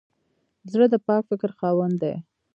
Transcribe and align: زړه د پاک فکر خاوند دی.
زړه 0.71 0.85
د 0.89 0.95
پاک 1.07 1.23
فکر 1.29 1.49
خاوند 1.57 1.95
دی. 2.03 2.15